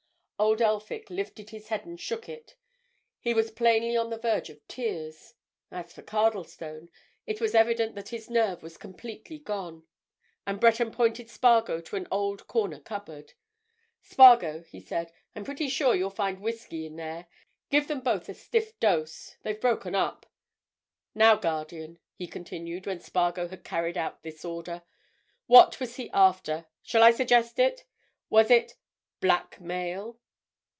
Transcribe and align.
Old 0.41 0.59
Elphick 0.59 1.11
lifted 1.11 1.51
his 1.51 1.67
head 1.67 1.85
and 1.85 1.99
shook 2.01 2.27
it; 2.27 2.55
he 3.19 3.31
was 3.31 3.51
plainly 3.51 3.95
on 3.95 4.09
the 4.09 4.17
verge 4.17 4.49
of 4.49 4.67
tears; 4.67 5.35
as 5.69 5.93
for 5.93 6.01
Cardlestone, 6.01 6.89
it 7.27 7.39
was 7.39 7.53
evident 7.53 7.93
that 7.93 8.09
his 8.09 8.27
nerve 8.27 8.63
was 8.63 8.75
completely 8.75 9.37
gone. 9.37 9.83
And 10.47 10.59
Breton 10.59 10.89
pointed 10.91 11.29
Spargo 11.29 11.79
to 11.81 11.95
an 11.95 12.07
old 12.09 12.47
corner 12.47 12.79
cupboard. 12.79 13.33
"Spargo," 14.01 14.63
he 14.63 14.81
said, 14.81 15.11
"I'm 15.35 15.43
pretty 15.43 15.69
sure 15.69 15.93
you'll 15.93 16.09
find 16.09 16.41
whisky 16.41 16.87
in 16.87 16.95
there. 16.95 17.27
Give 17.69 17.87
them 17.87 17.99
both 17.99 18.27
a 18.27 18.33
stiff 18.33 18.77
dose: 18.79 19.35
they've 19.43 19.61
broken 19.61 19.93
up. 19.93 20.25
Now, 21.13 21.35
guardian," 21.35 21.99
he 22.15 22.25
continued, 22.25 22.87
when 22.87 22.99
Spargo 22.99 23.47
had 23.47 23.63
carried 23.63 23.95
out 23.95 24.23
this 24.23 24.43
order, 24.43 24.81
"what 25.45 25.79
was 25.79 25.97
he 25.97 26.09
after? 26.15 26.65
Shall 26.81 27.03
I 27.03 27.11
suggest 27.11 27.59
it? 27.59 27.85
Was 28.31 28.49
it—blackmail?" 28.49 30.17